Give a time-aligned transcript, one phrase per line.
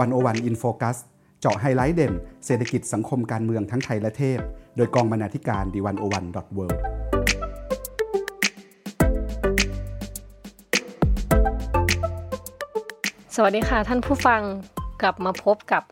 [0.00, 0.96] One O One In Focus
[1.40, 2.12] เจาะไฮไลท์เด่น
[2.46, 4.38] เศรษฐกิจสังคมการเมืองทั้งไทยและเทศ
[4.76, 6.66] โดยกองบรรณาธิการ The One O One dot world
[13.36, 14.42] สวัสดีค่ะท่านผู้ฟัง
[15.02, 15.82] กลับมาพบกับ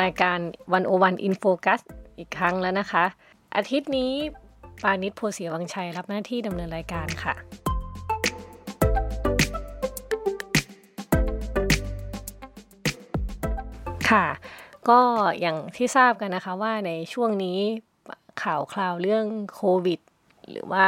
[0.00, 0.38] รายการ
[0.72, 1.80] One O One In Focus
[2.18, 3.04] อีกครั้งแล้วนะคะ
[3.56, 4.12] อาทิตย์นี้
[4.82, 7.34] ปาณิส โพธิ์ศรีวังชัยรับหน้าที่ดำเนินรายการค่ะ
[14.10, 14.26] ค่ะ
[14.88, 15.00] ก็
[15.40, 17.58] อย่างที่ทราบกันนะคะว่าในช่วงนี้
[18.42, 20.00] ข่าวคราวเรื่องโควิด
[20.50, 20.86] หรือว่า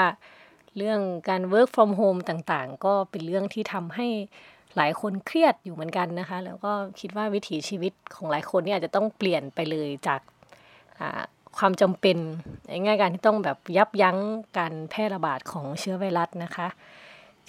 [0.76, 4.08] เรื่องการ work from home ต่างๆ ก็เป็นเรื่องที่ทำให้
[4.76, 10.20] หลายคนเครียดอยู่เหมือนกันนะคะ แล้วก็คิดว่าวิถีชีวิตของหลายคนนี่อาจจะต้องเปลี่ยนไปเลยจาก
[11.58, 12.18] ความจำเป็น
[12.68, 14.18] ง่ายๆการที่ต้องแบบยับยั้ง
[14.58, 16.68] การแพร่ระบาดของเชื้อไวรัสนะคะ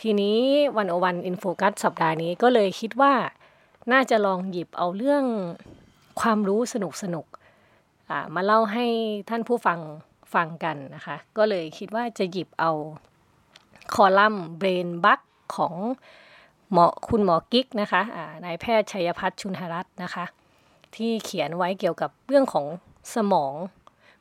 [0.01, 0.37] ทีนี้
[0.77, 3.13] One O One In Focus สัปดาห์นี้ก็เลยคิดว่า
[3.91, 5.23] น่าจะลองหยิบเอาเรื่อง
[6.21, 7.25] ความรู้สนุกสนุก
[8.35, 8.85] มาเล่าให้
[9.29, 9.79] ท่านผู้ฟัง
[10.33, 12.71] ฟังกันนะคะ ก็เลยคิดว่าจะหยิบเอา
[13.93, 15.21] คอลัมน์ Brain Bug
[15.55, 15.75] ของ
[16.71, 18.01] หมอคุณหมอกิ๊กนะคะ
[18.45, 20.25] นายแพทย์ชัยพัฒน์ชุนหรัตน์นะคะ
[20.95, 22.65] ที่เขียนไว้เกี่ยวกับเรื่องของ
[23.15, 23.53] สมอง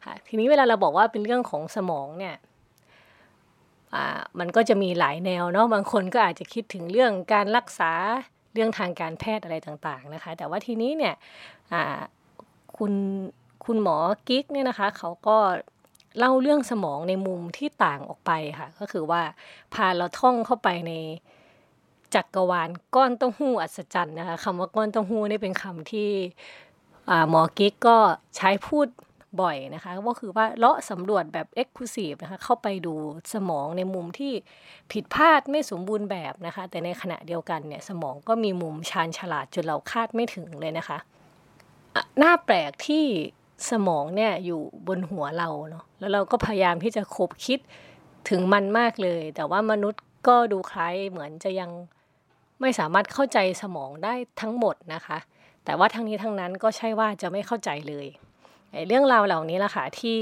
[0.04, 2.36] ค่ะทีนี้เวลาเราบอกว่าเป็นเรื่องของสมองเนี่ย
[4.38, 7.92] มันก็จะมีหลายแนวเนาะบางคนก็อาจจะคิดถึงเรื่องการรักษา
[8.52, 11.14] เรื่องทางการแพทย์อะไรต่างๆนะคะ แต่ว่าทีนี้เนี่ย
[12.76, 12.92] คุณ
[13.64, 13.96] คุณหมอ
[14.28, 15.36] กิ๊กเนี่ยนะคะเขาก็
[16.18, 19.22] เล่าเรื่องสมองในมุมที่ต่างออกไปค่ะ ก็คือว่า
[19.74, 20.92] พาเราท่องเข้าไปใน
[22.14, 26.10] จักกรวาลก้อนเต้าหู้อัศจรรย์นะคะคำว่าก้อนเต้าหู้นี่เป็นคำที่
[27.30, 27.98] หมอกิ๊กก็
[28.36, 28.86] ใช้พูด
[29.40, 32.94] บ่อยนะคะก็คือว่าเลาะสำรวจแบบเอ็กซ์คลูซีฟนะคะเข้าไปดู
[33.34, 34.32] สมองในมุมที่
[34.92, 40.98] ผิดพลาดไม่สมบูรณ์แบบนะคะ แต่ในขณะเดียวกันเนี่ยสมองก็มีมุมชาญฉลาดจนเราคาดไม่ถึงเลยนะคะ
[42.18, 43.04] หน้าแปลกที่
[43.70, 47.58] สมองเนี่ยอยู่บนหัวเราเนาะแล้วเราก็พยายามที่จะคบคิด
[48.28, 51.70] ถึงมันมากเลย แต่ว่ามนุษย์ก็ดูคล้ายเหมือนจะยัง
[52.60, 55.18] ไม่สามารถเข้าใจสมองได้ทั้งหมดนะคะ
[55.64, 58.06] แต่ว่าทั้งนี้ทั้งนั้นก็ใช่ว่าจะไม่เข้าใจเลย
[58.86, 60.18] เรื่องราวเหล่านี้ละค่ะที่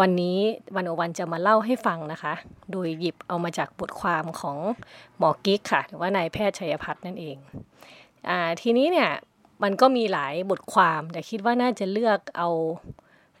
[0.00, 0.38] วันนี้
[0.76, 2.34] วันโอวันจะมาเล่าให้ฟังนะคะ
[2.70, 4.58] โดยหยิบเอามาจากบทความของ
[5.18, 7.36] หมอกิ๊กค่ะ หรือว่านายแพทย์ชัยพัฒน์นั่นเอง
[8.28, 9.10] อทีนี้เนี่ย
[9.62, 12.48] มันก็มีหลายบทความแต่คิดว่าน่าจะเลือกเอา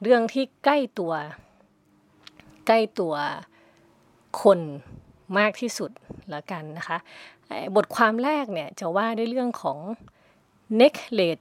[0.02, 1.12] เรื่องที่ใกล้ตัว
[2.66, 3.14] ใกล้ตัว
[4.42, 4.60] คน
[5.38, 5.90] มากที่สุด
[6.30, 6.98] แล้วกันนะคะ
[7.76, 9.78] บทความแรกเนี่ยจะว่าด้วยเรื่องของ
[10.80, 11.38] neck l a t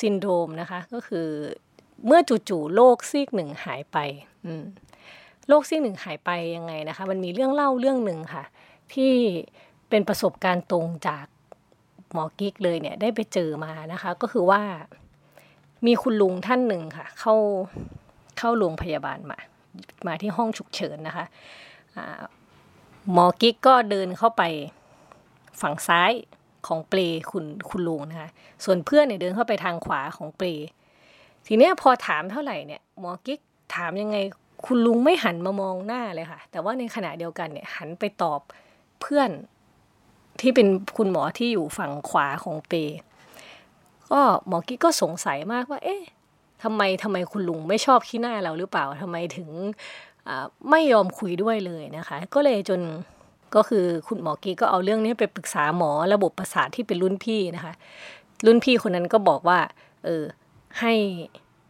[0.00, 1.26] syndrome นะคะ ก็คือ
[2.06, 3.98] เมื่อจู่ๆโลกซีกหนึ่งหายไป
[5.48, 8.44] โลกซีกหนึ่งหายไปยังไงนะคะ มันมีเรื่องเล่าเรื่องหนึ่งค่ะ
[8.94, 9.12] ที่
[9.88, 11.26] เป็นประสบการณ์ตรงจาก
[12.12, 14.62] หมอกิ๊กเลยเนี่ยได้ไปเจอมานะคะ ก็คือว่า
[15.86, 17.34] มีคุณลุงท่านหนึ่งค่ะ เข้า
[18.38, 19.38] เข้าโรงพยาบาลมา
[20.06, 21.26] มาที่ห้องฉุกเฉินนะคะ
[23.12, 24.42] หมอกิ๊กก็เดินเข้าไป
[25.60, 26.12] ฝั่งซ้าย
[26.66, 27.00] ของเปล
[27.30, 28.28] คุณคุณลุงนะคะ
[28.64, 30.48] ส่วนเพื่อนเนี่ยเดินเข้าไปทางขวาของเปล
[31.52, 33.40] ทีเนี้ยพอถามเท่าไหร่เนี่ยหมอกิ๊ก
[33.74, 34.16] ถามยังไง
[34.66, 38.40] คุณลุงไม่หันมามองหน้าเลยค่ะ แต่ว่าในขณะเดียวกันเนี่ยหันไปตอบ
[39.00, 39.30] เพื่อน
[40.40, 42.72] ที่เป็นคุณหมอที่อยู่ฝั่งขวาของเป
[44.10, 46.02] ก็หมอกิ๊กก็สงสัยมากว่า เอ๊ะ
[46.62, 49.48] ทำไมทำไมคุณลุงไม่ชอบขี้หน้าเราหรือเปล่าทำไมถึง
[50.70, 52.80] ไม่ยอมคุยด้วยเลยนะคะ ก็เลยจน
[53.54, 57.72] ก็คือคุณหมอกีก็เอาเรื่องนี้ไปปรึกษาหมอระบบประสาทที่เป็นรุ่นพี่นะคะ
[58.46, 59.58] รุ่นพี่คนนั้นก็บอกว่า
[60.04, 60.24] เออ
[60.78, 60.94] ให้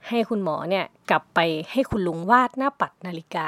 [0.08, 1.38] ให้คุณหมอเนี่ยกลับไป
[1.72, 3.46] ให้คุณลุงวาดหน้าปัดนาฬิกา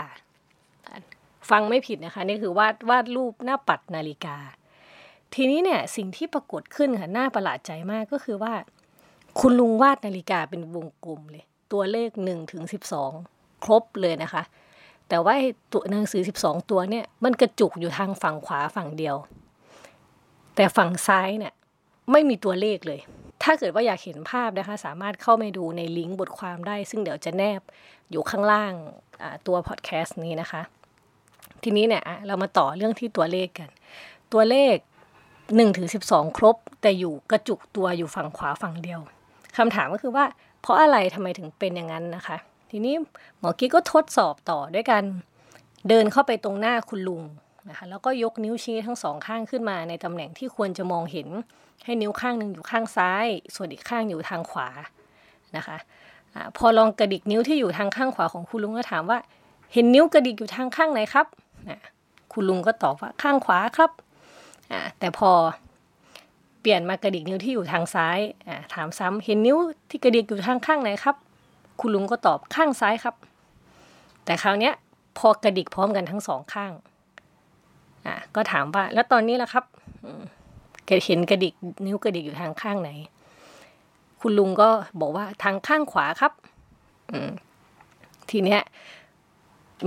[1.50, 4.36] ฟังไม่ผิดนะคะนี่คือวาดวาดรูปหน้าปัดนาฬิกา
[5.34, 8.54] ทีนี้เนี่ยสิ่งที่ปรากฏขึ้นค่ะน่าประหลาดใจมากก็คือว่า
[9.40, 13.12] คุณลุงวาดนาฬิกาเป็นวงกลมเลย ตัวเลขหนึ่งถึงสิบสอง
[13.64, 14.42] ครบเลยนะคะ
[15.08, 15.34] แต่ว่า
[15.72, 19.16] ตัวหนังสือสิบสองตัวเนี่ยมันกระจุกอยู่ทางฝั่งขวาฝั่งเดียว
[20.56, 21.54] แต่ฝั่งซ้ายเนี่ย
[22.10, 23.00] ไม่มีตัวเลขเลย
[23.42, 27.60] ถ้าเกิดว่าอยากเห็นภาพนะคะ สามารถเข้าไปดูในลิงก์บทความได้ ซึ่งเดี๋ยวจะแนบ
[28.10, 28.72] อยู่ข้างล่าง
[29.46, 30.62] ตัวพอดแคสต์นี้นะคะ
[31.62, 33.70] ทีนี้เนี่ยเรามาต่อเรื่องที่ตัวเลขกัน
[34.32, 34.76] ตัวเลข
[35.26, 39.00] 1ถึง12 ครบ แต่อยู่กระจุกตัวอยู่ฝั่งขวาฝั่งเดียว
[39.56, 40.24] คำถามก็คือว่า
[40.60, 42.36] เพราะอะไรทำไมถึงเป็นอย่างนั้นนะคะ
[42.70, 42.94] ทีนี้
[43.38, 45.02] หมอกี้ก็ทดสอบต่อด้วยกัน
[45.88, 47.22] เดินเข้าไปตรงหน้าคุณลุง
[47.68, 51.28] นะคะแล้วก็ยกนิ้วชี้ทั้งสองข้างขึ้นมาในตำแหน่งที่ควรจะมองเห็น
[51.84, 54.68] ให้นิ้วข้างหนึ่งอยู่ข้างซ้าย ส่วนอีกข้างอยู่ทางขวา
[55.56, 55.76] นะคะ
[56.34, 59.18] อพอลองกระดิกนิ้วที่อยู่ทางข้างขวาของคุณลุงก็ถามว่า
[59.72, 61.26] เห็นนิ้วกระดิกอยู่ทางข้างไหนครับ
[62.32, 63.90] คุณลุงก็ตอบว่าข้างขวาครับ
[64.98, 65.30] แต่พอ
[66.60, 68.18] เปลี่ยนมากระดิกนิ้วที่อยู่ทางซ้าย
[68.74, 69.56] ถามซ้ำเห็นนิ้ว
[69.90, 71.16] ที่กระดิกอยู่ทางข้างไหนครับ
[71.80, 73.14] คุณลุงก็ตอบข้างซ้ายครับ
[74.24, 74.74] แต่คราวเนี้ย
[75.18, 76.72] พอกระดิกพร้อมกันทั้งสองข้าง
[78.06, 79.64] อ่าก็ถามว่าแล้วตอนนี้ล่ะครับ
[81.06, 81.54] เห็นกระดิก
[81.86, 82.90] นิ้วกระดิกอยู่ทางข้างไหน
[84.20, 84.68] คุณลุงก็
[85.00, 86.32] บอกว่าทางข้างขวาครับ
[88.30, 88.60] ทีเนี้ย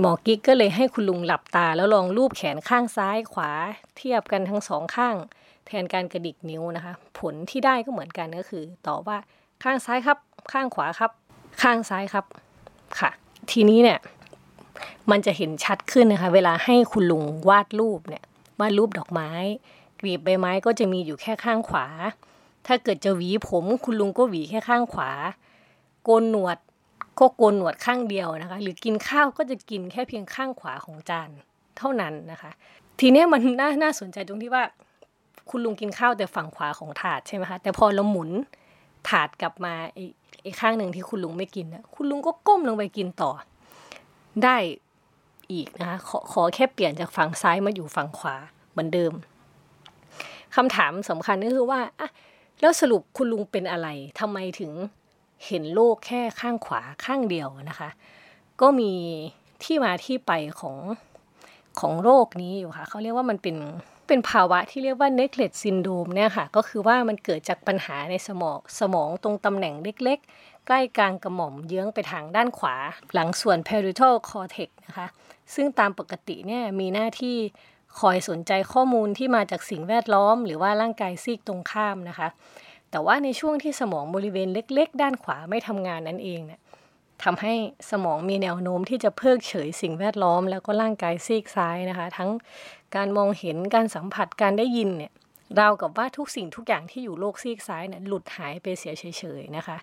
[0.00, 3.50] หมอกิ๊กก็เลยให้คุณลุงหลับตา แล้วลองลูบแขนข้างซ้ายขวา
[3.96, 5.14] เทียบกันทั้งสองข้าง
[5.66, 9.18] แทนการกระดิกนิ้วนะคะ ผลที่ได้ก็เหมือนกันก็คือตอบว่า
[9.64, 10.18] ข้างซ้ายครับ
[10.52, 11.10] ข้างขวาครับ
[11.62, 12.24] ข้างซ้ายครับ
[12.98, 13.10] ค่ะ
[13.50, 13.98] ทีนี้เนี่ย
[15.10, 18.24] มันจะเห็นชัดขึ้นนะคะ เวลาให้คุณลุงวาดรูปเนี่ย
[18.60, 19.30] วาดรูปดอกไม้
[20.00, 21.86] กรีบใบไม้ก็จะมีอยู่แค่ข้างขวา
[22.66, 25.10] ถ้าเกิดจะหวีผมคุณลุงก็หวีแค่ข้างขวา
[26.04, 26.58] โกนหนวด
[27.20, 31.30] ก็โกนหนวดข้างเดียวนะคะ หรือกินข้าวก็จะกินแค่เพียงข้างขวาของจาน
[31.78, 32.50] เท่านั้นนะคะ
[33.00, 34.64] ทีนี้มันน่าน่าสนใจตรงที่ว่า
[35.50, 38.30] คุณลุงกินข้าวแต่ฝั่งขวาของถาดใช่ไหมคะแต่พอเราหมุน
[39.08, 43.30] ถาดกลับมาไอีกข้างหนึ่งที่คุณลุงไม่กินนะคุณลุงก็ก้มลงไปกินต่อ
[44.44, 44.56] ได้
[45.52, 48.36] อีกนะคะขอขอแค่เปลี่ยนจากฝั่งซ้ายมาอยู่ฝั่งขวา
[48.70, 49.12] เหมือนเดิม
[50.56, 52.08] คำถามสำคัญก็คือว่าอะ
[52.60, 53.88] แล้วสรุปคุณลุงเป็นอะไร
[54.20, 54.72] ทำไมถึง
[55.46, 57.88] เห็นโลกแค่ข้างขวาข้างเดียวนะคะ
[58.60, 58.92] ก็มี
[59.62, 60.76] ที่มาที่ไปของ
[61.80, 63.56] ของโรคนี้อยู่ค่ะเขาเรียกว่ามันเป็น
[64.08, 70.18] เป็นภาวะที่เรียกว่า neglect syndrome เนี่ยค่ะ ก็คือว่ามันเกิดจากปัญหาในสมองสมองตรงตำแหน่งเล็ก
[70.66, 72.76] ใกล้กลางกระหม่อมเยื้องไปทางด้านขวา
[73.14, 75.06] หลังส่วน parietal cortex นะคะ
[75.54, 77.36] ซึ่งตามปกติเนี่ยมีหน้าที่
[78.00, 82.28] คอยสนใจข้อมูลที่มาจากสิ่งแวดล้อม หรือว่าร่างกายซีกตรงข้ามนะคะ
[82.90, 86.60] แต่ว่าในช่วงที่สมองบริเวณเล็ก ๆ ด้านขวาไม่ทำงานนั่นเองเนี่ย
[87.24, 87.54] ทำให้
[87.90, 92.30] สมองมีแนวโน้มที่จะเพิกเฉยสิ่งแวดล้อม แล้วก็ร่างกายซีกซ้ายนะคะ ทั้ง
[92.96, 95.12] การมองเห็นการสัมผัสการได้ยินเนี่ย
[95.60, 99.04] ราวกับว่าทุกสิ่งทุกอย่างที่อยู่โลกซีกซ้ายเนี่ยหลุดหายไปเสียเฉ
[99.40, 99.76] ยๆนะคะ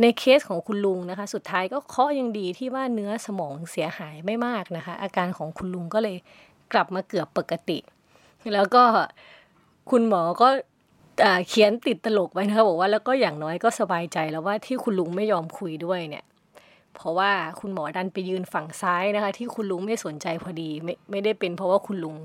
[0.00, 6.16] ในเคสของคุณลุงนะคะ สุดท้ายก็เคาะยังดีที่ว่าเนื้อสมองเสียหายไม่มากนะคะ อาการของคุณลุงก็เลย
[6.72, 7.78] กลับมาเกือบปกติ
[8.54, 8.82] แล้วก็
[9.90, 10.48] คุณหมอก็
[11.48, 16.24] เขียนติดตลกไว้นะคะบอกว่าแล้วก็อย่างน้อยก็สบายใจแล้วว่าที่คุณลุงไม่ยอมคุยด้วยเนี่ย
[16.94, 17.30] เพราะว่า
[17.60, 22.16] คุณหมอดันไปยืนฝั่งซ้ายนะคะ ที่คุณลุงไม่สนใจพอดีไม่ไม่ได้เป็น เพราะว่าคุณลุง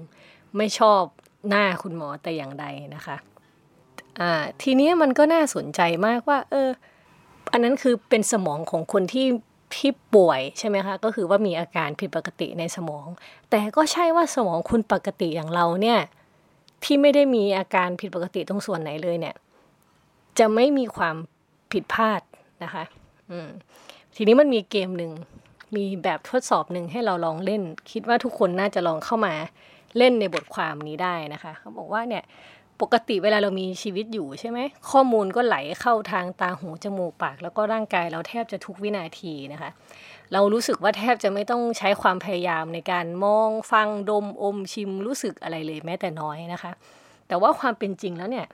[0.57, 1.03] ไม่ชอบ
[1.49, 2.65] หน้าคุณหมอแต่อย่างใด
[2.95, 3.17] นะคะ
[4.19, 4.31] อ่า
[4.61, 6.69] ทีนี้มันก็น่าสนใจมากว่า เออ
[7.51, 9.27] อันนั้นคือเป็นสมองของคนที่
[9.75, 13.07] ที่ป่วยใช่ไหมคะ ก็คือว่ามีอาการผิดปกติในสมอง
[13.49, 15.99] แต่ก็ใช่ว่าสมองคุณปกติอย่างเราเนี่ย
[16.83, 19.35] ที่ไม่ได้มีอาการผิดปกติตรงส่วนไหนเลยเนี่ย
[20.39, 21.15] จะไม่มีความ
[21.71, 22.21] ผิดพลาด
[22.63, 22.83] นะคะ
[23.31, 23.49] อืม
[24.15, 25.11] ทีนี้มันมีเกมหนึ่ง
[25.75, 27.61] มีแบบทดสอบหนึ่งให้เราลองเล่น
[27.91, 29.33] คิดว่าทุกคนน่าจะลองเข้ามา
[29.97, 32.23] เล่นในบทความนี้ได้นะคะ เขาบอกว่าเนี่ย
[32.81, 34.59] ปกติเวลาเรามีชีวิตอยู่ใช่ไหม
[34.91, 39.69] ข้อมูลก็ไหลเข้าทางตาหูจมูกปาก แล้วก็ร่างกายเราแทบจะทุกวินาทีนะคะ
[40.33, 46.71] เรารู้สึกว่าแทบจะไม่ต้องใช้ความพยายามในการมองฟังดมอมชิมรู้สึกอะไรเลยแม้แต่น้อยนะคะ
[47.27, 48.47] แต่ว่าความเป็นจริงแล้วเนี่ย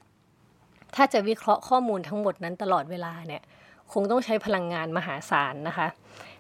[0.96, 3.42] ถ้าจะวิเคราะห์ข้อมูลทั้งหมดนั้นตลอดเวลาเนี่ย
[3.94, 5.88] คงต้องใช้พลังงานมหาศาลนะคะ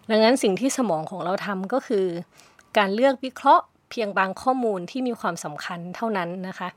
[0.09, 2.05] ดังนั้นสิ่งที่สมองของเราทำก็คือ
[2.77, 6.69] การเลือกวิเคราะห์เพียงบางข้อมูลที่มีความสำคัญเท่านั้นนะคะะ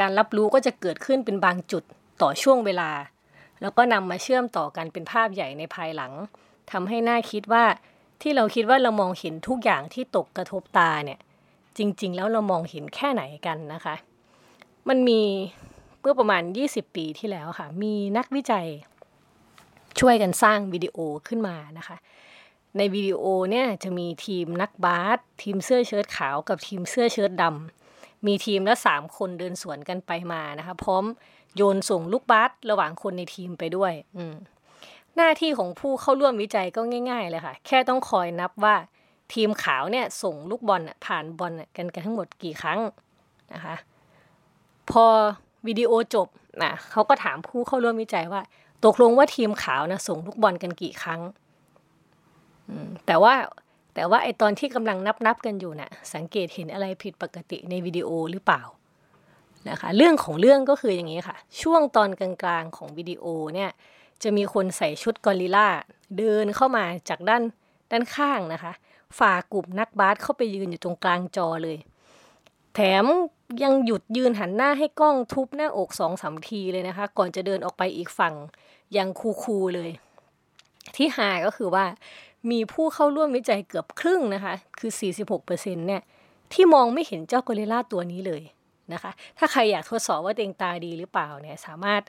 [0.00, 1.82] การรับรู้ก็จะเกิดขึ้นเป็นบางจุด
[2.22, 2.90] ต่อช่วงเวลา
[3.60, 6.12] แล้วก็นำมาเชื่อมต่อกันเป็นภาพใหญ่ในภายหลัง
[6.70, 7.64] ทำให้น่าคิดว่า
[8.22, 11.18] ที่เราคิดว่าเรามองเห็นทุกอย่างที่ตกกระทบตาเนี่ย
[11.78, 13.94] จริง ๆ แล้วเรามองเห็นแค่ไหนกันนะคะ
[14.88, 15.20] มันมี
[16.00, 18.66] เมื่อประมาณ 20 ปีที่แล้วค่ะ มีนักวิจัย
[20.00, 20.96] ช่วยกันสร้างวิดีโอ
[21.28, 21.96] ขึ้นมานะคะ
[22.76, 27.79] ในวิดีโอเนี่ยจะมีทีมนักบาสทีมเสื้อเชิ้ตขาวกับทีมเสื้อเชิ้ตดำ
[28.26, 31.04] มีทีมละสามคนเดินสวนกันไปมานะคะพร้อม
[31.56, 34.24] โยนส่งลูกบาสระหว่างคนในทีมไปด้วยอื
[35.16, 38.76] หน้าที่ของผู้เข้าร่วมวิจัยก็ง่าย ๆ เลยค่ะ แค่ต้องคอยนับว่า
[39.34, 42.80] ทีมขาวเนี่ยส่งลูกบอลผ่านบอลกันกันทั้งหมดกี่ครั้ง
[43.54, 43.76] นะคะ
[44.90, 45.04] พอ
[45.66, 46.28] วิดีโอจบ
[46.62, 48.42] นะเขาก็ถามผู้เข้าร่วมวิจัยว่า
[48.84, 51.20] ตกลงว่าทีมขาวนะส่งลูกบอลกันกี่ครั้ง
[53.06, 53.34] แต่ว่า
[53.94, 58.62] แต่ว่าไอตอนที่กำลังนับนับกันอยู่นะ่ะสังเกตเห็นอะไรผิดปกติในวิดีโอหรือเปล่า
[59.68, 62.30] นะคะเรื่องของเรื่องก็คืออย่างนี้ค่ะ ช่วงตอนกลา
[62.60, 63.70] งๆของวิดีโอเนี่ย
[64.22, 65.68] จะมีคนใส่ชุดกอริลลา
[66.18, 67.42] เดินเข้ามาจากด้าน
[67.90, 68.72] ด้านข้างนะคะ
[69.18, 71.78] ฝ่ากลุ่มนักบาสเข้าไปยืนอยู่ตรงกลางจอเลย
[72.74, 73.04] แถม
[73.62, 78.34] ยังหยุดยืนหันหน้าให้กล้องทุบหน้าอกสองสามทีเลยนะคะ ก่อนจะเดินออกไปอีกฝั่ง
[78.96, 79.08] ยัง
[79.42, 79.90] คูๆเลย
[80.96, 81.84] ที่หาก็คือว่า
[82.50, 84.90] มีผู้เข้าร่วมวิจัยเกือบครึ่งนะคะ คือ
[85.38, 86.02] 46%เนี่ย
[86.52, 88.42] ที่มองไม่เห็นเจ้ากอริลลาตัวนี้เลย
[88.92, 92.02] นะคะ ถ้าใครอยากทดสอบว่าตัวเองตาดีหรือเปล่าเนี่ยสามารถ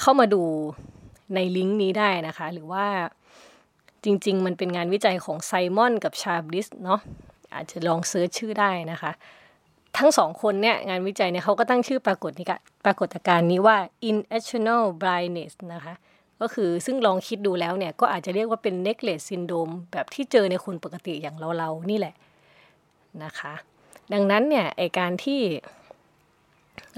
[0.00, 0.42] เข้ามาดู
[1.34, 2.86] ในลิงก์นี้ได้นะคะ หรือว่า
[4.04, 7.00] จริง ๆ มันเป็นงานวิจัยของไซมอนกับชาบลิสเนาะ
[7.54, 9.12] อาจจะลอง search ชื่อได้นะคะ
[9.98, 12.52] ทั้งสองคนเนี่ยงานวิจัยเนี่ยเขาก็ตั้งชื่อปรากฏนิก
[12.84, 13.76] ปรากฏการณ์นี้ว่า
[14.10, 15.94] inational blindness นะคะ
[16.40, 22.14] ก็คือซึ่งลองคิดดูแล้วเนี่ยก็อาจจะเรียกว่าเป็น necklace syndrome แบบที่เจอในคนปกติอย่างเราๆนี่แหละ
[23.24, 23.54] นะคะ
[24.12, 25.40] ดังนั้นเนี่ยไอการที่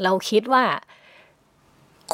[0.03, 0.65] เราคิดว่า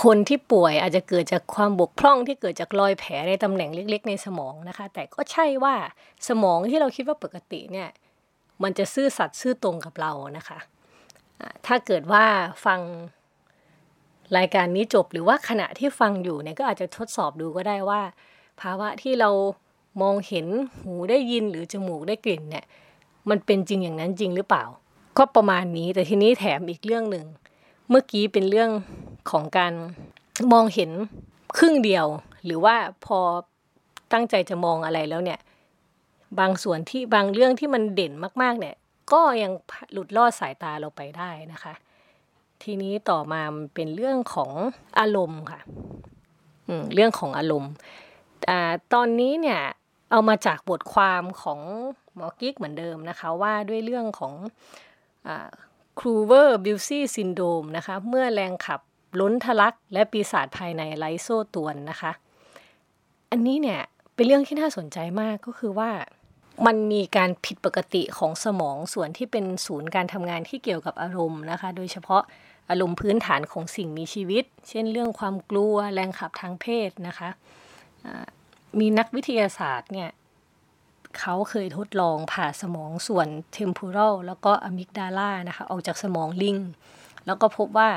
[0.03, 5.75] คนที่ป่วยอาจจะเกิดจากความบกพร่องที่เกิดจากรอยแผลในตำแหน่งเล็ก ๆ ในสมองนะคะ แต่ก็ใช่ว่า
[6.29, 7.89] สมองที่เราคิดว่าปกติเนี่ย
[8.63, 10.59] มันจะซื่อสัตย์ซื่อตรงกับเรานะคะ
[11.67, 12.25] ถ้าเกิดว่า
[12.65, 12.81] ฟัง
[14.37, 18.01] รายการนี้จบหรือว่าขณะที่ฟังอยู่เนี่ยก็อาจจะทดสอบดูก็ได้ว่า
[18.61, 19.31] ภาวะที่เรา
[20.03, 20.47] มองเห็น
[20.83, 22.65] หูได้ยินหรือจมูกได้กลิ่นเนี่ย
[23.31, 24.65] มันเป็นจริงอย่างนั้นจริงหรือเปล่า
[25.19, 27.27] ก็ประมาณนี้แต่ทีนี้แถมอีกเรื่องหนึ่ง
[27.89, 28.71] เมื่อกี้เป็นเรื่อง
[29.31, 29.73] ของการ
[30.53, 30.91] มองเห็น
[31.59, 32.07] ครึ่งเดียว
[32.45, 33.19] หรือว่าพอ
[34.13, 35.39] ตั้งใจจะมองอะไรแล้วเนี่ย
[36.39, 38.75] บางส่วนที่บางเรื่องที่มันเด่นมาก ๆ เนี่ย
[39.13, 39.53] ก็ยัง
[39.93, 41.73] หลุดลอดสายตาเราไปได้นะคะ
[42.63, 44.53] ทีนี้ต่อมามันเป็นเรื่องของ
[44.99, 45.61] อารมณ์ค่ะ
[46.95, 47.73] เรื่องของอารมณ์
[48.95, 49.61] ตอนนี้เนี่ย
[50.11, 51.61] เอามาจากบทความของ
[52.15, 54.35] หมอกิ๊กเหมือนเดิมนะคะว่าด้วยเรื่องของ
[55.99, 58.81] Klüver-Bucy syndrome นะคะเมื่อแรงขับ
[59.21, 62.13] ล้นทะลัก และปีศาจภายในไลโซตวนนะคะ
[63.31, 63.81] อันนี้เนี่ย
[64.15, 65.91] เป็นเรื่องที่น่าสนใจมากก็คือว่า
[66.67, 72.23] มันมีการผิดปกติของสมองส่วนที่เป็นศูนย์การทำงานที่เกี่ยวกับอารมณ์นะคะ โดยเฉพาะ
[72.71, 77.29] อารมณ์พื้นฐานของสิ่งมีชีวิต เช่นเรื่องความกลัวแรงขับทางเพศนะคะ
[78.79, 80.11] มีนักวิทยาศาสตร์เนี่ย
[81.19, 86.57] เขาเคยทดลองผ่าสมองส่วนเทม p o r a l แล้วก็อะมิกดาลานะคะออกจากสมองลิง
[87.27, 87.91] แล้วก็พบว่า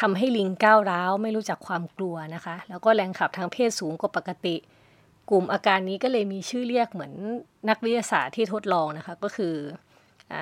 [0.00, 4.56] ทำให้ลิงก้าวร้าวไม่รู้จักความกลัวนะคะ แล้วก็แรงขับทางเพศสูงกว่าปกติ
[5.30, 7.14] กลุ่มอาการนี้ก็เลยมีชื่อเรียกเหมือน
[7.68, 9.54] นักวิทยาศาสตร์ที่ทดลองนะคะ ก็คือ
[10.32, 10.34] อ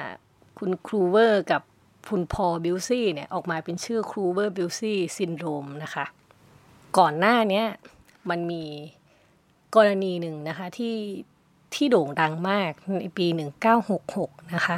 [0.59, 1.63] คุณ Klüver กับ
[2.09, 6.05] คุณ Paul Bucy เนี่ยออกมาเป็นชื่อ Klüver-Bucy syndrome นะคะ
[6.99, 7.65] ก่อนหน้านี้
[8.31, 8.65] มันมี
[9.77, 10.97] กรณีหนึ่งนะคะที่
[11.75, 13.27] ที่โด่งดังมากในปี
[13.91, 14.77] 1966 นะคะ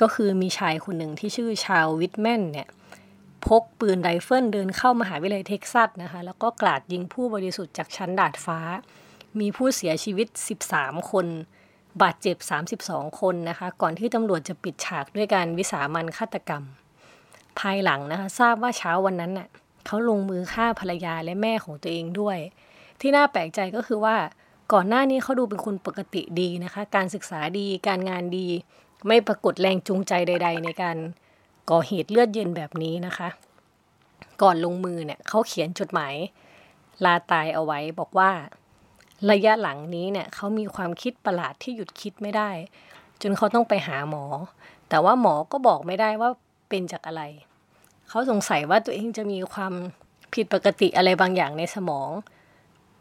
[0.00, 2.68] ก็คือมีชายคนหนึ่งที่ชื่อ Charles Whitman เนี่ย
[3.46, 8.58] พกปืนไรเฟิลเดินเข้ามหาวิทยาลัยเท็กซัสนะคะ แล้วก็กราดยิงผู้บริสุทธิ์จากชั้นดาดฟ้า
[9.40, 10.28] มีผู้เสียชีวิต
[10.68, 11.26] 13 คน
[12.02, 12.36] บาดเจ็บ
[12.80, 16.62] 32 คนนะคะ ก่อนที่ตำรวจจะปิดฉากด้วยการวิสามันฆาตกรรม
[17.58, 19.48] ภายหลังนะคะทราบว่าเช้าวันนั้นน่ะ
[19.86, 22.38] เขาลงมือฆ่าภรรยาและแม่ของตัวเองด้วย
[23.00, 24.16] ที่น่าแปลกใจก็คือว่า
[24.72, 28.46] ก่อนหน้านี้เขาดูเป็นคนปกติดีนะคะ การศึกษาดีการงานดี
[29.06, 30.96] ไม่ปรากฏแรงจูงใจใด ๆ ในการ
[31.70, 33.28] ก่อเหตุเลือดเย็นแบบนี้นะคะ
[34.42, 36.14] ก่อนลงมือเนี่ยเขาเขียนจดหมาย
[37.04, 38.30] ลาตายเอาไว้บอกว่า
[39.30, 42.50] ระยะหลังนี้เนี่ยเขามีความคิดประหลาดที่หยุดคิดไม่ได้
[43.22, 44.24] จนเขาต้องไปหาหมอ
[44.88, 46.30] แต่ว่าหมอก็บอกไม่ได้ว่า
[46.68, 47.22] เป็นจากอะไร
[48.08, 49.72] เขาสงสัยว่าตัวเองจะมีความ
[50.34, 52.10] ผิดปกติอะไรบางอย่างในสมอง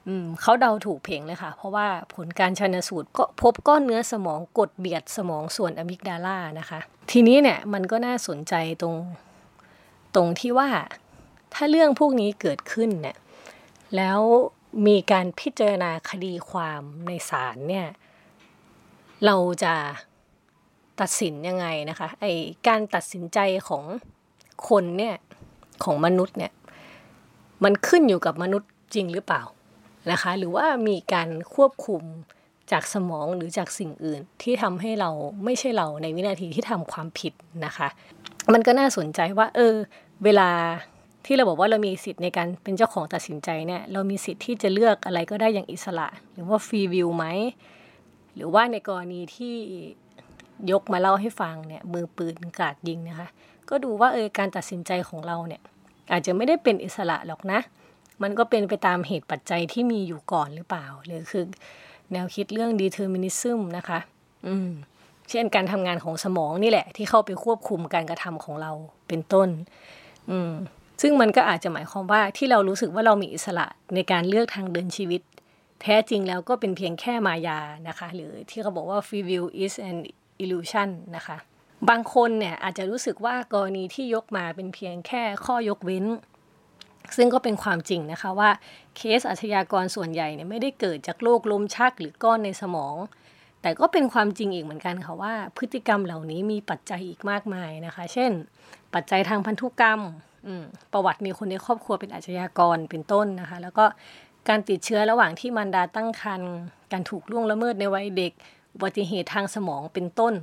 [0.08, 6.80] อืมเขาเดาถูกเพลงเลยค่ะ เพราะว่าผลการชันสูตรก็พบก้อนเนื้อสมองกดเบียดสมองส่วนอะมิกดาลานะคะ
[7.12, 8.96] ทีนี้เนี่ยมันก็น่าสนใจตรง
[10.16, 10.70] ตรงที่ว่า
[11.54, 13.18] ถ้าเรื่องพวกนี้เกิดขึ้นเนี่ย
[13.96, 14.20] แล้ว
[14.88, 17.88] มีการพิจารณาคดีความในศาลเนี่ย
[19.26, 19.74] เราจะ
[21.02, 22.26] ตัดสินยังไงนะคะไอ
[22.68, 23.84] การตัดสินใจของ
[24.70, 25.16] คนเนี่ย
[25.84, 26.52] ของมนุษย์เนี่ย
[27.64, 29.44] มันขึ้นอยู่กับมนุษย์จริงหรือเปล่า
[30.12, 32.02] นะคะ หรือว่ามีการควบคุม
[32.72, 35.10] จากสมองหรือจากสิ่งอื่นที่ทำให้เรา
[35.44, 37.34] ไม่ใช่เราในวินาทีที่ทำความผิด
[37.66, 37.88] นะคะ
[38.54, 39.76] มันก็น่าสนใจว่า เออ
[40.24, 40.50] เวลา
[41.26, 47.26] ที่เราบอกว่าเรามีสิทธิ์ในการเป็นเจ้าของตัดสินใจเนี่ยเรามีสิทธิ์ที่จะเลือกอะไรก็ได้อย่างอิสระ หรือว่าฟรีวิวไหม
[48.36, 49.56] หรือว่าในกรณีที่
[50.72, 53.28] ยกมาเล่าให้ฟังเนี่ยมือปืนกาดยิงนะคะ
[53.70, 55.62] ก็ดูว่าเออการตัดสินใจของเราเนี่ย
[56.12, 57.60] อาจจะไม่ได้เป็นอิสระหรอกนะ
[58.24, 61.44] มันก็เป็นไปตามเหตุปัจจัยที่มีอยู่ก่อนหรือเปล่า หรือคือ
[62.12, 64.00] แนวคิดเรื่อง determinism นะคะ
[64.48, 64.70] อืม
[65.30, 68.72] เช่นการทำงานของสมองนี่แหละ ที่เข้าไปควบคุมการกระทำของเรา
[69.08, 69.50] เป็นต้น
[70.32, 70.52] อืม
[71.02, 75.22] ซึ่งมันก็อาจจะหมายความว่าที่เรารู้สึกว่าเรามีอิสระในการเลือกทางเดินชีวิต
[75.82, 79.98] แท้จริงแล้วก็เป็นเพียงแค่มายานะคะ หรือที่เขาบอกว่า free will is an
[80.44, 81.38] illusion นะคะ
[81.90, 86.06] บางคนเนี่ยอาจจะรู้สึกว่ากรณีที่ยกมาเป็นเพียงแค่ข้อยกเว้น
[87.18, 88.50] ซึ่งก็เป็นความจริงนะคะว่า
[88.96, 92.96] เคสอาชญากรส่วนใหญ่เนี่ยไม่ได้เกิดจากโรคลมชักหรือก้อนในสมอง
[93.62, 98.32] แต่ก็เป็นความจริงอีกเหมือนกันค่ะว่าพฤติกรรมเหล่านี้มีปัจจัยอีกมากมายนะคะ เช่น
[98.94, 100.00] ปัจจัยทางพันธุกรรม
[100.94, 103.86] ประวัติมีคนในครอบครัวเป็นอาชญากรเป็นต้นนะคะ แล้วก็
[104.50, 106.54] การติดเชื้อระหว่างที่มารดาตั้งครรภ์
[106.92, 108.32] การถูกล่วงละเมิดในวัยเด็ก
[108.74, 110.34] อุบัติเหตุทางสมองเป็นต้น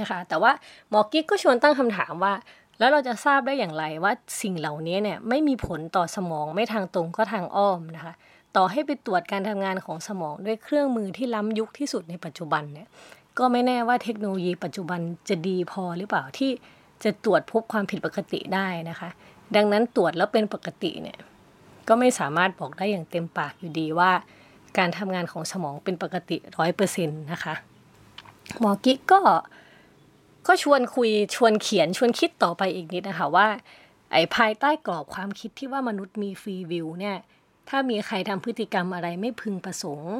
[0.00, 0.52] นะคะ แต่ว่า
[0.90, 2.34] หมอกิ๊กก็ชวนตั้งคำถามว่า
[2.78, 4.12] แล้วเราจะทราบได้อย่างไรว่า
[4.42, 8.14] สิ่งเหล่านี้เนี่ยไม่มีผลต่อสมองไม่ทางตรงก็ทางอ้อมนะคะ
[8.56, 12.88] ต่อให้ไปตรวจการทำงานของสมองด้วยเครื่องมือที่ล้ำยุคที่สุดในปัจจุบันเนี่ย
[13.38, 16.50] ก็ไม่แน่ว่าเทคโนโลยีปัจจุบันจะดีพอหรือเปล่าที่
[17.02, 19.08] จะตรวจพบความผิดปกติได้นะคะ
[19.56, 21.18] ดังนั้นตรวจแล้วเป็นปกติเนี่ย
[21.88, 24.10] ก็ไม่สามารถบอกได้อย่างเต็มปากอยู่ดีว่า
[24.78, 27.54] การทำงานของสมองเป็นปกติร้อยเปอร์เซ็นต์นะคะ
[28.60, 29.20] หมอกิ๊กก็
[30.46, 33.46] ก็ชวนคุยชวนเขียนชวนคิดต่อไปอีกนิดนะคะว่า
[34.12, 37.16] ไอ้ภายใต้กรอบความคิดที่ว่ามนุษย์มี free will เนี่ย
[37.68, 40.14] ถ้ามีใครทำพฤติกรรมอะไรไม่พึงประสงค์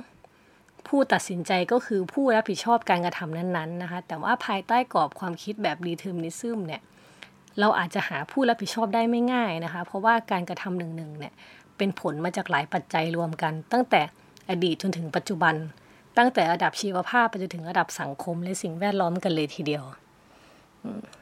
[0.89, 6.83] ผู้ตัดสินใจก็คือผู้รับผิดชอบการกระทำนั้นๆนะคะแต่ว่าภายใต้กรอบความคิดแบบ determinism เนี่ย
[7.61, 11.33] เราอาจจะหาผู้รับผิดชอบได้ไม่ง่ายนะคะ เพราะว่าการกระทำหนึ่งๆเนี่ย
[11.77, 14.01] เป็นผลมาจากหลายปัจจัยรวมกัน ตั้งแต่
[14.51, 15.55] อดีตจนถึงปัจจุบัน
[16.19, 19.85] ตั้งแต่ระดับชีวภาพไปจนถึงระดับสังคมและสิ่งแวดล้อมกันเลยทีเดียว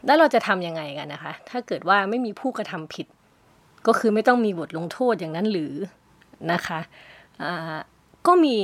[0.07, 3.07] แล้วเราจะทำยังไงกันนะคะ ถ้าเกิดว่าไม่มีผู้กระทำผิด
[3.87, 5.75] ก็คือไม่ต้องมีบทลงโทษอย่างนั้นหรือ
[6.53, 6.81] นะคะ
[8.27, 8.57] ก็มี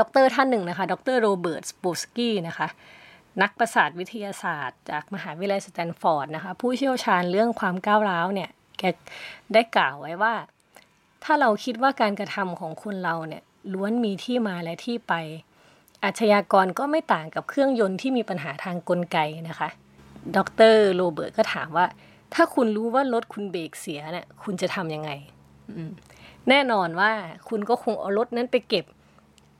[0.00, 1.16] ด็อกเตอร์ท่านหนึ่งนะคะ ดร.
[1.20, 2.68] Robert Sapolsky นะคะ
[3.42, 8.82] นักประสาทวิทยาศาสตร์ จากมหาวิทยาลัยสแตนฟอร์ดนะคะ ผู้เชี่ยวชาญเรื่องความก้าวร้าวเนี่ย แก
[9.52, 10.34] ได้กล่าวไว้ว่า
[11.24, 15.14] ถ้าเราคิดว่าการกระทำของคนเราเนี่ยล้วนมีที่มาและที่ไป
[16.04, 19.68] อาชญากรก็ไม่ต่างกับเครื่องยนต์ที่มีปัญหาทางกลไกนะคะ
[20.36, 20.38] ด
[20.74, 21.86] รโรเบิร์ตก็ถามว่า
[22.34, 25.10] ถ้าคุณรู้ว่ารถคุณเบรกเสียเนี่ยคุณจะทำยังไง
[26.48, 27.10] แน่นอนว่า
[27.48, 28.84] คุณก็คงเอารถนั้นไปเก็บ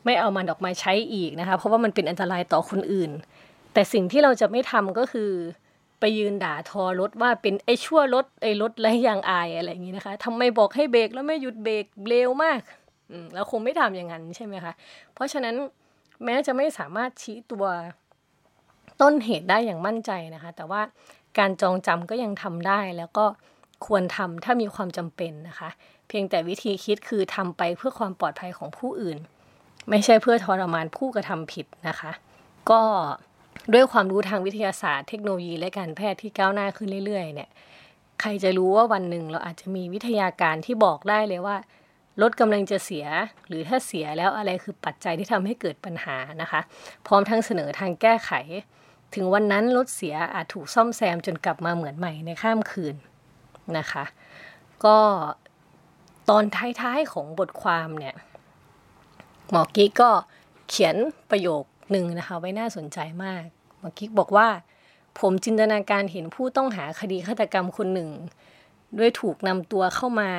[0.07, 3.11] ไม่เอามันออกมาใช้อีกนะคะ เพราะว่ามันเป็นอันตรายต่อคนอื่น
[3.73, 5.31] แต่สิ่งที่เราจะไม่ทำก็คือ
[6.01, 12.61] ไปยืนด่าทอรถว่าเป็นไอ้ชั่วรถไอ้รถไรยางอายอะไรอย่างนี้นะคะทำไมบอกให้เบรกแล้วไม่หยุดเบรกเร็วมาก
[13.11, 14.73] อืมเราคงไม่ทำอย่างนั้นใช่ไหมคะ
[15.15, 15.55] เพราะฉะนั้น
[16.25, 17.67] แม้จะไม่สามารถชี้ตัว
[19.01, 20.83] ต้นเหตุได้อย่างมั่นใจนะคะ แต่ว่า
[21.39, 23.27] การจองจำก็ยังทำได้แล้วก็
[23.87, 25.69] ควรทำถ้ามีความจำเป็นนะคะ
[26.09, 29.19] เพียงแต่วิธีคิดคือทำไปเพื่อความปลอดภัยของผู้อื่น
[29.91, 32.13] ไม่ใช่เพื่อทรมานผู้กระทำผิดนะคะ
[32.71, 32.83] ก็
[33.75, 37.51] ด้วยความรู้ทางวิทยาศาสตร์เทคโนโลยีและการแพทย์ที่ก้าวหน้าขึ้นเรื่อย ๆ เนี่ย
[38.21, 41.57] ใครจะรู้ว่าวันหนึ่งเราอาจจะมีวิทยาการที่บอกได้เลยว่า
[42.23, 43.07] รถกำลังจะเสีย
[43.49, 46.61] หรือถ้าเสียแล้วอะไรคือปัจจัยที่ทำให้เกิดปัญหานะคะ
[47.07, 48.31] พร้อมทั้งเสนอทางแก้ไข
[49.15, 52.97] ถึงวันนั้นรถเสียอาจถูกซ่อมแซมจนกลับมาเหมือนใหม่ในข้ามคืน
[53.79, 54.05] นะคะ
[54.85, 54.99] ก็
[56.31, 58.15] ตอนท้ายๆของบทความเนี่ย
[59.51, 60.11] หมอกี้ก็
[60.69, 60.97] เขียน
[61.31, 63.45] ประโยคหนึ่งนะคะ ไว้น่าสนใจมาก
[63.79, 64.49] หมอกิ๊กบอกว่า
[65.21, 68.11] ผมจินตนาการเห็นผู้ต้องหาคดีฆาตกรรมคนหนึ่ง
[68.99, 70.31] ด้วยถูกนำตัวเข้ามา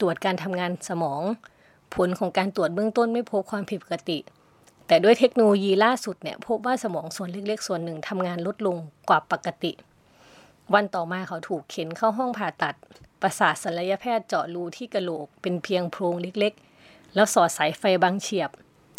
[0.00, 1.22] ตรวจการทำงานสมอง
[1.94, 4.18] ผลของการตรวจเบื้องต้นไม่พบความผิดปกติ
[4.86, 8.76] แต่ด้วยเทคโนโลยีล่าสุดเนี่ยพบว่าสมองส่วนเล็กๆ ส่วนหนึ่งทำงานลดลง
[9.08, 9.72] กว่าปกติ
[10.74, 12.74] วันต่อมาเขาถูกเข็นเข้าห้องผ่าตัด
[13.22, 16.65] ประสาทศัลยแพทย์เจาะรูที่กระโหลก เป็นเพียงโพรงเล็กๆ
[17.16, 18.50] แล้วสอดสายไฟบางเฉียบ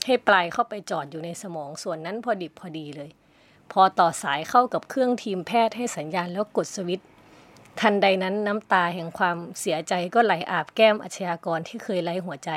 [0.05, 3.09] ให้ปลายเข้าไปจอดอยู่ในสมองส่วนนั้นพอดิบพอดีเลย
[3.71, 7.07] พอต่อสายเข้ากับเครื่องทีมแพทย์ให้สัญญาณแล้วกดสวิตช์
[7.79, 12.51] ทันใดนั้นน้ำตาแห่งความเสียใจก็ไหลอาบแก้มอาชญากรที่เคยไร้หัวใจ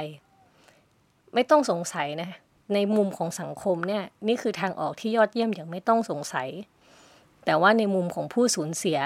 [1.34, 2.30] ไม่ต้องสงสัยนะ
[2.74, 6.48] ในมุมของสังคมเนี่ยนี่คือทางออกที่ยอดเยี่ยมอย่างไม่ต้องสงสัย
[7.44, 8.98] แต่ว่าในมุมของผู้สูญเสีย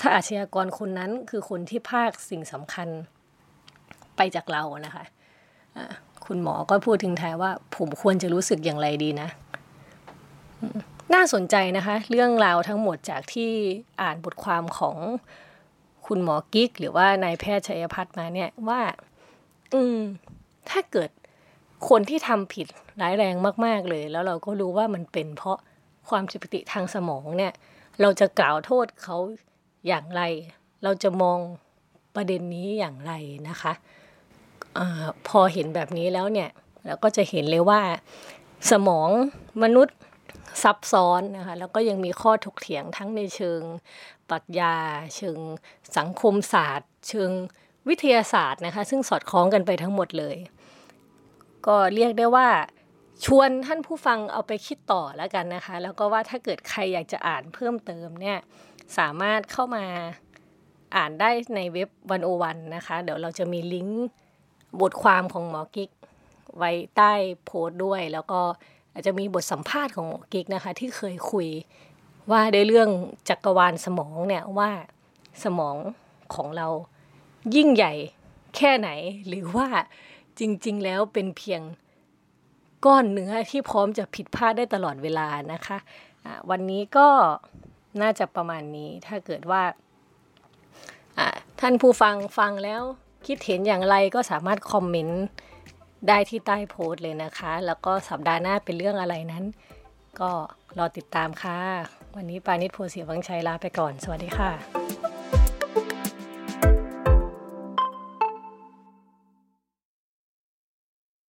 [0.00, 2.88] ถ้าอาชญากรคนนั้นคือคนที่ภาคสิ่งสำคัญ
[4.16, 5.04] ไปจากเรานะคะ
[6.26, 9.28] คุณหมอก็พูดถึงท้ายว่า ผมควรจะรู้สึกอย่างไรดีนะ
[11.14, 13.50] น่าสนใจนะคะ เรื่องราวทั้งหมดจากที่
[14.02, 14.96] อ่านบทความของ
[16.06, 18.80] คุณหมอกิ๊ก หรือว่านายแพทย์ชัยพัฒน์มาเนี่ยว่า
[19.74, 19.98] อืม
[20.70, 21.10] ถ้าเกิด
[21.88, 22.66] คนที่ทำผิด
[23.00, 25.58] ร้ายแรงมาก ๆเลย แล้วเราก็รู้ว่ามันเป็นเพราะ
[26.08, 27.52] ความผิดปกติทางสมองเนี่ย
[28.00, 29.16] เราจะกล่าวโทษเขา
[29.86, 30.22] อย่างไร
[30.82, 31.38] เราจะมอง
[32.16, 33.12] ประเด็นนี้อย่างไร
[33.48, 33.72] นะคะ
[34.78, 34.80] อ
[35.28, 36.50] พอเห็นแบบนี้แล้วเนี่ย
[36.86, 37.80] เราก็จะเห็นเลยว่า
[38.70, 39.10] สมอง
[39.62, 39.96] มนุษย์
[40.62, 43.60] ซับซ้อนนะคะแล้วก็ยังมีข้อถกเถียงทั้งในเชิง
[44.28, 44.74] ปรัชญา
[45.16, 45.38] เชิง
[45.96, 47.30] สังคมศาสตร์ เชิง
[47.88, 50.36] วิทยาศาสตร์นะคะซึ่งสอดคล้องกันไปทั้งหมดเลย
[51.66, 52.48] ก็เรียกได้ว่า
[53.24, 58.38] ชวนท่านผู้ฟังเอาไปคิดต่อแล้วกันนะคะ แล้วก็ว่าถ้าเกิดใครอยากจะอ่านเพิ่มเติมเนี่ย
[58.98, 59.84] สามารถเข้ามา
[60.96, 64.06] อ่านได้ในเว็บวันโอวันนะคะ เดี๋ยวเราจะมีลิงก์
[64.80, 65.90] บทความของหมอกิ๊ก
[66.56, 67.12] ไว้ใต้
[67.44, 68.40] โพสต์ด้วย แล้วก็
[68.92, 71.48] อาจจะมีบทสัมภาษณ์ของหมอกิ๊กนะคะ ที่เคยคุย
[72.30, 72.88] ว่าในเรื่อง
[73.28, 74.70] จักรวาลสมองเนี่ยว่า
[75.44, 75.76] สมอง
[76.34, 76.68] ของเรา
[77.56, 77.92] ยิ่งใหญ่
[78.56, 78.90] แค่ไหน
[79.28, 79.68] หรือว่า
[80.38, 81.62] จริง ๆ แล้วเป็นเพียง
[82.84, 87.08] ก้อนเนื้อที่พร้อมจะผิดพลาดได้ตลอดเวลานะคะะวันนี้ก็
[88.02, 89.62] น่าจะประมาณนี้ถ้าเกิดว่า
[91.60, 92.82] ท่านผู้ฟังฟังแล้ว
[93.26, 95.24] คิดเห็นอย่างไรก็สามารถคอมเมนต์
[96.08, 99.44] ได้ที่ใต้โพสต์เลยนะคะ แล้วก็สัปดาห์หน้าเป็นเรื่องอะไรนั้น
[100.20, 100.30] ก็
[100.78, 101.58] รอติดตามค่ะ
[102.16, 104.79] วันนี้ปานิชโพสีวังชัยลาไปก่อน สวัสดีค่ะ